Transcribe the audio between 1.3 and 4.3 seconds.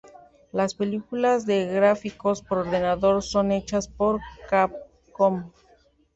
de gráficos por ordenador son hechas por